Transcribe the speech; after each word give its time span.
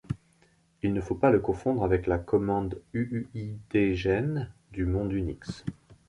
Il 0.81 0.93
ne 0.93 0.99
faut 0.99 1.13
pas 1.13 1.29
le 1.29 1.39
confondre 1.39 1.83
avec 1.83 2.07
la 2.07 2.17
commande 2.17 2.81
uuidgen 2.95 4.51
du 4.71 4.87
monde 4.87 5.13
Unix. 5.13 5.63